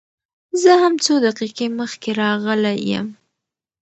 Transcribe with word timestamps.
زه 0.61 0.71
هم 0.81 0.93
څو 1.05 1.13
دقيقې 1.27 1.67
مخکې 1.79 2.09
راغلى 2.21 2.73
يم. 2.91 3.07